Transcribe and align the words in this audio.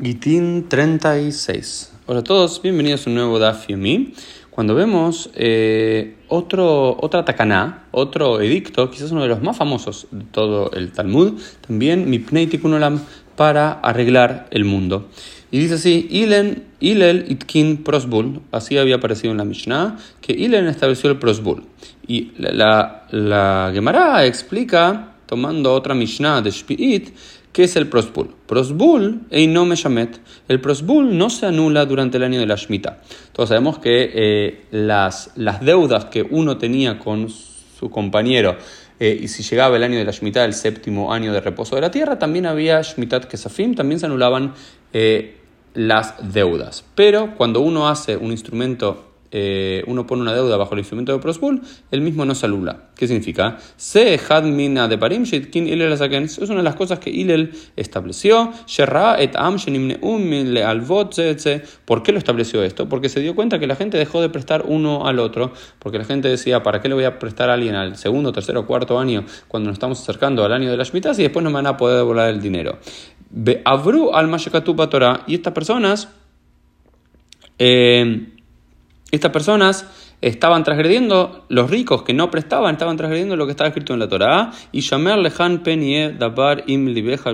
Gitín 0.00 0.68
36. 0.68 1.92
Hola 2.06 2.20
a 2.20 2.24
todos, 2.24 2.62
bienvenidos 2.62 3.06
a 3.06 3.10
un 3.10 3.16
nuevo 3.16 3.38
Daf 3.38 3.68
Yomi. 3.68 4.14
Cuando 4.48 4.74
vemos 4.74 5.30
eh, 5.34 6.16
otro, 6.28 6.96
otra 6.98 7.26
takaná, 7.26 7.84
otro 7.90 8.40
edicto, 8.40 8.90
quizás 8.90 9.12
uno 9.12 9.22
de 9.22 9.28
los 9.28 9.42
más 9.42 9.56
famosos 9.56 10.06
de 10.10 10.24
todo 10.24 10.70
el 10.72 10.92
Talmud, 10.92 11.38
también 11.66 12.08
Mipnei 12.08 12.46
Tikkun 12.46 12.72
Olam, 12.72 13.02
para 13.36 13.72
arreglar 13.72 14.48
el 14.50 14.64
mundo. 14.64 15.08
Y 15.50 15.58
dice 15.58 15.74
así, 15.74 16.08
Ilen, 16.10 16.64
Ilel 16.80 17.26
Itkin 17.28 17.84
Prosbul, 17.84 18.40
así 18.50 18.78
había 18.78 18.96
aparecido 18.96 19.32
en 19.32 19.38
la 19.38 19.44
Mishnah, 19.44 19.98
que 20.22 20.32
Ilen 20.32 20.68
estableció 20.68 21.10
el 21.10 21.18
Prosbul. 21.18 21.64
Y 22.06 22.32
la, 22.38 22.52
la, 22.52 23.06
la 23.10 23.70
Gemara 23.74 24.24
explica, 24.24 25.12
tomando 25.26 25.72
otra 25.74 25.94
Mishnah 25.94 26.40
de 26.40 26.50
Shpi'it, 26.50 27.10
¿Qué 27.52 27.64
es 27.64 27.76
el 27.76 27.88
prosbul? 27.88 28.34
Prosbul 28.46 29.26
y 29.30 29.46
no 29.46 29.66
meshamet. 29.66 30.20
El 30.48 30.60
prosbul 30.60 31.18
no 31.18 31.28
se 31.28 31.44
anula 31.44 31.84
durante 31.84 32.16
el 32.16 32.22
año 32.22 32.40
de 32.40 32.46
la 32.46 32.56
Shemitah. 32.56 33.02
Todos 33.32 33.50
sabemos 33.50 33.78
que 33.78 34.10
eh, 34.14 34.64
las, 34.70 35.32
las 35.36 35.60
deudas 35.60 36.06
que 36.06 36.22
uno 36.22 36.56
tenía 36.56 36.98
con 36.98 37.28
su 37.28 37.90
compañero 37.90 38.56
eh, 39.00 39.18
y 39.20 39.28
si 39.28 39.42
llegaba 39.42 39.76
el 39.76 39.82
año 39.82 39.98
de 39.98 40.04
la 40.04 40.12
Shemitah, 40.12 40.44
el 40.44 40.54
séptimo 40.54 41.12
año 41.12 41.32
de 41.32 41.40
reposo 41.40 41.74
de 41.74 41.82
la 41.82 41.90
tierra, 41.90 42.18
también 42.18 42.46
había 42.46 42.80
Shmitat 42.80 43.26
Kesafim, 43.26 43.74
también 43.74 43.98
se 43.98 44.06
anulaban 44.06 44.54
eh, 44.92 45.38
las 45.74 46.32
deudas. 46.32 46.84
Pero 46.94 47.34
cuando 47.36 47.60
uno 47.60 47.88
hace 47.88 48.16
un 48.16 48.30
instrumento 48.30 49.11
eh, 49.32 49.82
uno 49.86 50.06
pone 50.06 50.22
una 50.22 50.34
deuda 50.34 50.56
bajo 50.58 50.74
el 50.74 50.80
instrumento 50.80 51.12
de 51.12 51.18
Prosbul, 51.18 51.62
el 51.90 52.00
mismo 52.02 52.24
no 52.24 52.34
se. 52.34 52.52
¿Qué 52.94 53.06
significa? 53.06 53.56
Se 53.76 54.20
hadmina 54.28 54.88
de 54.88 54.98
parim 54.98 55.22
Es 55.22 56.38
una 56.50 56.58
de 56.58 56.62
las 56.62 56.74
cosas 56.74 56.98
que 56.98 57.08
Ilel 57.08 57.52
estableció. 57.76 58.52
et 59.18 59.36
am 59.36 59.56
¿Por 61.86 62.02
qué 62.02 62.12
lo 62.12 62.18
estableció 62.18 62.62
esto? 62.62 62.88
Porque 62.88 63.08
se 63.08 63.20
dio 63.20 63.34
cuenta 63.34 63.58
que 63.58 63.66
la 63.66 63.74
gente 63.74 63.96
dejó 63.96 64.20
de 64.20 64.28
prestar 64.28 64.64
uno 64.66 65.06
al 65.06 65.18
otro, 65.18 65.52
porque 65.78 65.98
la 65.98 66.04
gente 66.04 66.28
decía, 66.28 66.62
¿para 66.62 66.82
qué 66.82 66.88
le 66.88 66.94
voy 66.94 67.04
a 67.04 67.18
prestar 67.18 67.48
a 67.48 67.54
alguien 67.54 67.74
al 67.74 67.96
segundo, 67.96 68.32
tercero 68.32 68.66
cuarto 68.66 68.98
año 68.98 69.24
cuando 69.48 69.68
nos 69.68 69.76
estamos 69.76 70.00
acercando 70.00 70.44
al 70.44 70.52
año 70.52 70.70
de 70.70 70.76
la 70.76 70.84
Shemitah 70.84 71.12
y 71.12 71.22
después 71.22 71.42
no 71.42 71.48
me 71.48 71.54
van 71.54 71.68
a 71.68 71.76
poder 71.78 71.96
devolver 71.96 72.28
el 72.28 72.42
dinero? 72.42 72.78
Al 73.64 74.88
Torah 74.90 75.24
y 75.26 75.34
estas 75.34 75.54
personas 75.54 76.08
eh, 77.58 78.31
estas 79.12 79.30
personas 79.30 79.86
estaban 80.22 80.64
transgrediendo, 80.64 81.44
los 81.48 81.70
ricos 81.70 82.02
que 82.02 82.14
no 82.14 82.30
prestaban, 82.30 82.72
estaban 82.72 82.96
transgrediendo 82.96 83.36
lo 83.36 83.44
que 83.44 83.50
estaba 83.50 83.68
escrito 83.68 83.92
en 83.92 83.98
la 83.98 84.08
Torah, 84.08 84.52
y 84.72 84.80
Shamer 84.80 85.18
lehan 85.18 85.62
penie 85.62 86.12
dabar 86.12 86.64
im 86.66 86.86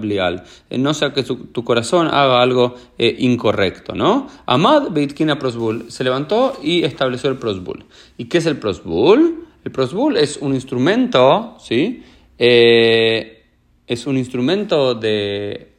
blial, 0.00 0.44
eh, 0.70 0.78
no 0.78 0.94
sea 0.94 1.12
que 1.12 1.24
tu, 1.24 1.64
corazón 1.64 2.06
haga 2.06 2.40
algo 2.40 2.76
eh, 2.96 3.16
incorrecto, 3.18 3.94
¿no? 3.94 4.28
Amad 4.46 4.90
beitkina 4.90 5.38
prosbul, 5.38 5.90
se 5.90 6.04
levantó 6.04 6.58
y 6.62 6.84
estableció 6.84 7.28
el 7.28 7.38
prosbul. 7.38 7.84
¿Y 8.18 8.26
qué 8.26 8.38
es 8.38 8.46
el 8.46 8.58
prosbul? 8.58 9.46
El 9.64 9.72
prosbul 9.72 10.16
es 10.16 10.36
un 10.36 10.54
instrumento, 10.54 11.56
¿sí? 11.58 12.04
Eh, 12.38 13.42
es 13.86 14.06
un 14.06 14.16
instrumento 14.16 14.94
de 14.94 15.73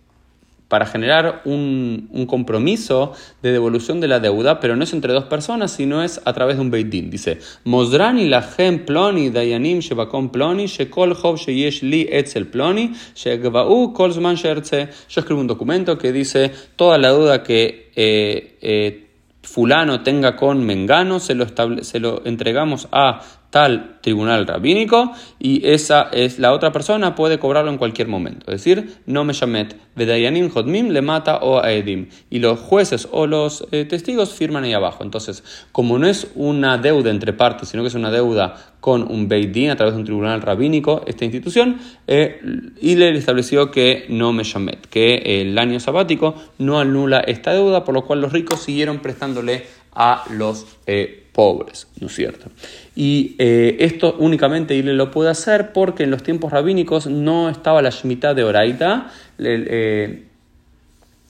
para 0.67 0.85
generar 0.85 1.41
un, 1.45 2.09
un, 2.11 2.25
compromiso 2.25 3.13
de 3.44 3.52
devolución 3.52 4.02
de 4.02 4.08
la 4.08 4.19
deuda, 4.19 4.59
pero 4.59 4.75
no 4.75 4.83
es 4.83 4.94
entre 4.94 5.13
dos 5.13 5.25
personas, 5.25 5.71
sino 5.71 6.03
es 6.03 6.21
a 6.25 6.33
través 6.33 6.55
de 6.58 6.61
un 6.61 6.71
Beit 6.71 6.89
Dice, 6.89 7.39
Mosdrani 7.63 8.27
lahem 8.27 8.86
ploni 8.86 9.30
dayanim 9.30 9.80
shebakom 9.80 10.30
ploni 10.30 10.67
shekol 10.67 11.16
hov 11.21 11.38
sheyesh 11.38 11.81
li 11.83 12.08
etzel 12.09 12.47
ploni 12.47 12.93
shegvau 13.16 13.93
kol 13.93 14.11
zman 14.11 14.38
sherze. 14.38 14.89
Yo 15.09 15.21
escribo 15.21 15.41
un 15.41 15.47
documento 15.47 15.97
que 15.97 16.11
dice 16.11 16.52
toda 16.75 16.97
la 16.97 17.09
deuda 17.09 17.43
que 17.43 17.91
eh, 17.95 18.58
eh, 18.61 19.08
fulano 19.43 20.02
tenga 20.02 20.36
con 20.36 20.66
mengano, 20.66 21.19
se 21.19 21.36
lo, 21.36 21.45
se 21.83 21.99
lo 21.99 22.21
entregamos 22.25 22.88
a 22.91 23.21
tal 23.56 24.00
tribunal 24.02 24.45
rabínico 24.45 25.14
y 25.39 25.66
esa 25.66 26.10
es 26.11 26.39
la 26.39 26.52
otra 26.52 26.73
persona 26.73 27.16
puede 27.16 27.39
cobrarlo 27.39 27.71
en 27.71 27.77
cualquier 27.77 28.10
momento. 28.10 28.52
Es 28.52 28.66
decir, 28.66 28.98
no 29.05 29.23
me 29.23 29.32
llamet, 29.32 29.77
vedayanim 29.95 30.52
hodmim 30.54 30.89
le 30.89 31.02
mata 31.02 31.38
o 31.38 31.64
aedim. 31.64 32.10
Y 32.30 32.39
los 32.39 32.60
jueces 32.60 33.08
o 33.14 33.27
los 33.27 33.65
eh, 33.71 33.86
testigos 33.86 34.33
firman 34.33 34.65
ahí 34.65 34.73
abajo. 34.73 35.05
Entonces, 35.05 35.42
como 35.71 35.98
no 35.98 36.05
es 36.05 36.27
una 36.36 36.77
deuda 36.77 37.11
entre 37.11 37.32
partes, 37.32 37.70
sino 37.70 37.82
que 37.82 37.88
es 37.88 37.95
una 37.95 38.11
deuda 38.11 38.58
con 38.82 39.10
un 39.10 39.30
Beidin 39.30 39.70
a 39.70 39.77
través 39.77 39.94
de 39.94 40.02
un 40.02 40.05
tribunal 40.05 40.42
rabínico, 40.42 41.04
esta 41.08 41.23
institución, 41.23 41.80
eh, 42.08 42.42
le 42.82 43.17
estableció 43.17 43.71
que 43.71 44.05
no 44.10 44.33
me 44.33 44.44
llamet, 44.44 44.86
que 44.88 45.39
el 45.39 45.58
año 45.58 45.80
sabático 45.80 46.36
no 46.58 46.77
anula 46.77 47.21
esta 47.21 47.54
deuda, 47.54 47.86
por 47.86 47.94
lo 47.94 48.04
cual 48.04 48.20
los 48.20 48.33
ricos 48.33 48.60
siguieron 48.60 48.99
prestándole 48.99 49.64
a 49.94 50.26
los 50.30 50.67
eh, 50.88 51.24
pobres, 51.35 51.87
¿no 51.99 52.07
es 52.07 52.15
cierto? 52.15 52.49
Y 52.95 53.35
eh, 53.37 53.75
esto 53.81 54.15
únicamente 54.19 54.73
Ile 54.73 54.93
lo 54.93 55.11
puede 55.11 55.29
hacer 55.29 55.73
porque 55.73 56.03
en 56.03 56.11
los 56.11 56.23
tiempos 56.23 56.51
rabínicos 56.51 57.07
no 57.07 57.49
estaba 57.49 57.81
la 57.81 57.89
Shemitah 57.89 58.33
de 58.33 58.43
Oraita, 58.45 59.11
eh, 59.37 60.23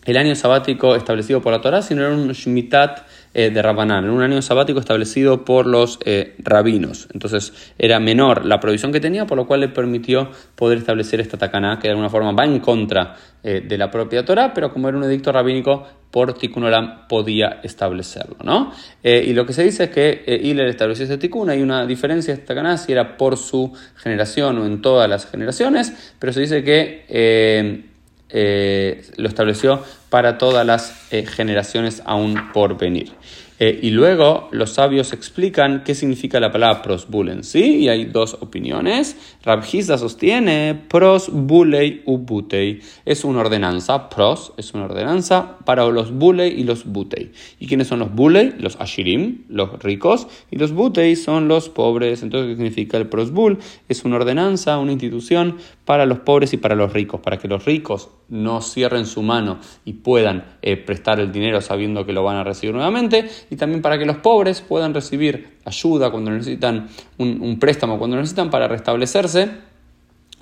el, 0.06 0.18
año 0.18 0.36
sabático 0.36 0.96
establecido 0.96 1.42
por 1.42 1.52
la 1.52 1.62
Torah, 1.62 1.82
sino 1.82 2.02
era 2.02 2.14
un 2.14 2.32
Shemitat 2.32 3.08
eh, 3.34 3.50
de 3.50 3.62
Rabanán, 3.62 4.10
un 4.10 4.22
año 4.22 4.42
sabático 4.42 4.80
establecido 4.80 5.44
por 5.44 5.66
los 5.66 6.00
rabinos. 6.40 7.08
Entonces 7.14 7.74
era 7.78 8.00
menor 8.00 8.46
la 8.46 8.60
provisión 8.60 8.92
que 8.92 9.00
tenía, 9.00 9.26
por 9.26 9.38
lo 9.38 9.48
cual 9.48 9.60
le 9.62 9.70
permitió 9.70 10.30
poder 10.56 10.78
establecer 10.78 11.20
esta 11.20 11.38
tacaná, 11.38 11.80
que 11.80 11.88
de 11.88 11.92
alguna 11.92 12.10
forma 12.10 12.32
va 12.32 12.46
en 12.46 12.60
contra 12.60 13.16
de 13.44 13.78
la 13.78 13.92
propia 13.92 14.26
Torah, 14.26 14.54
pero 14.56 14.72
como 14.74 14.90
era 14.90 14.98
un 14.98 15.04
edicto 15.04 15.32
rabínico, 15.32 15.86
por 16.16 16.34
Tikkun 16.34 16.64
Olam 16.64 17.10
podía 17.10 17.60
establecerlo. 17.62 18.38
¿no? 18.42 18.72
Eh, 19.04 19.26
y 19.28 19.34
lo 19.34 19.46
que 19.46 19.52
se 19.52 19.64
dice 19.64 19.84
es 19.84 19.90
que 19.90 20.24
eh, 20.26 20.70
estableció 20.70 21.04
este 21.04 21.18
Tikkun, 21.18 21.50
hay 21.50 21.62
una 21.62 21.86
diferencia 21.86 22.34
esta 22.34 22.56
canal 22.56 22.78
si 22.78 22.94
era 22.94 23.18
por 23.18 23.36
su 23.36 23.74
generación 23.98 24.58
o 24.60 24.66
en 24.66 24.82
todas 24.82 25.10
las 25.10 25.30
generaciones, 25.30 26.16
pero 26.18 26.32
se 26.32 26.40
dice 26.40 26.64
que 26.64 27.84
eh, 28.30 29.02
eh, 29.08 29.12
lo 29.18 29.28
estableció 29.28 29.84
para 30.10 30.38
todas 30.38 30.66
las 30.66 31.08
generaciones 31.10 32.02
aún 32.06 32.52
por 32.54 32.78
venir. 32.78 33.12
Eh, 33.58 33.80
y 33.84 33.92
luego 33.92 34.50
los 34.52 34.72
sabios 34.72 35.14
explican 35.14 35.84
qué 35.86 35.96
significa 35.96 36.42
la 36.42 36.52
palabra 36.52 36.82
prosbulen, 36.82 37.44
¿sí? 37.46 37.78
Y 37.78 37.90
hay 37.90 38.06
dos 38.06 38.38
opiniones. 38.42 39.16
Rabjisa 39.44 39.98
sostiene 39.98 40.78
prosbulei 40.90 42.02
ubutei. 42.06 42.82
Es 43.06 43.24
una 43.24 43.40
ordenanza, 43.40 44.10
pros 44.10 44.52
es 44.58 44.74
una 44.74 44.86
ordenanza 44.86 45.58
para 45.64 45.86
los 45.86 46.12
bulei 46.12 46.60
y 46.60 46.64
los 46.66 46.86
butei. 46.86 47.32
¿Y 47.60 47.68
quiénes 47.68 47.88
son 47.88 48.00
los 48.00 48.14
bulei? 48.14 48.54
Los 48.60 48.76
ashirim, 48.82 49.46
los 49.48 49.82
ricos, 49.82 50.28
y 50.52 50.58
los 50.58 50.74
butei 50.74 51.16
son 51.16 51.48
los 51.48 51.70
pobres. 51.70 52.24
Entonces, 52.24 52.50
¿qué 52.50 52.56
significa 52.56 52.98
el 52.98 53.08
prosbul? 53.08 53.60
Es 53.88 54.04
una 54.04 54.18
ordenanza, 54.18 54.78
una 54.80 54.92
institución 54.92 55.58
para 55.86 56.06
los 56.06 56.20
pobres 56.20 56.52
y 56.54 56.58
para 56.58 56.76
los 56.76 56.92
ricos, 56.92 57.22
para 57.22 57.38
que 57.38 57.48
los 57.48 57.64
ricos 57.64 58.10
no 58.28 58.62
cierren 58.62 59.06
su 59.06 59.22
mano 59.22 59.60
y 59.86 59.94
puedan 59.94 60.46
eh, 60.62 60.78
prestar 60.78 61.20
el 61.20 61.32
dinero 61.32 61.62
sabiendo 61.62 62.06
que 62.06 62.14
lo 62.14 62.24
van 62.24 62.38
a 62.38 62.44
recibir 62.44 62.74
nuevamente 62.74 63.30
y 63.50 63.56
también 63.56 63.82
para 63.82 63.98
que 63.98 64.06
los 64.06 64.18
pobres 64.18 64.62
puedan 64.62 64.94
recibir 64.94 65.58
ayuda 65.66 66.12
cuando 66.12 66.32
necesitan 66.32 66.90
un, 67.18 67.58
préstamo, 67.60 67.98
cuando 67.98 68.18
necesitan 68.18 68.50
para 68.50 68.68
restablecerse, 68.68 69.50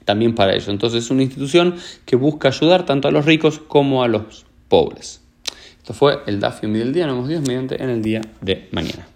también 0.06 0.36
para 0.36 0.54
ello. 0.56 0.72
Entonces 0.72 1.06
es 1.06 1.12
una 1.12 1.24
institución 1.24 1.76
que 2.06 2.16
busca 2.16 2.50
ayudar 2.50 2.86
tanto 2.86 3.08
a 3.08 3.12
los 3.12 3.26
ricos 3.26 3.60
como 3.60 4.04
a 4.04 4.08
los 4.08 4.46
pobres. 4.70 5.22
Esto 5.78 5.94
fue 5.94 6.20
el 6.28 6.40
DAFIO 6.40 6.70
del 6.70 6.94
día, 6.94 7.08
nos 7.08 7.16
vemos 7.16 7.30
Dios 7.30 7.42
mediante 7.42 7.84
en 7.84 7.90
el 7.90 8.02
día 8.02 8.22
de 8.42 8.68
mañana. 8.72 9.13